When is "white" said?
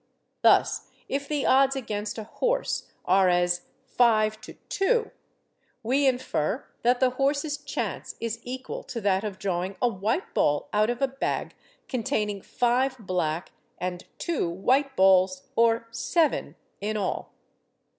9.87-10.33, 14.49-14.95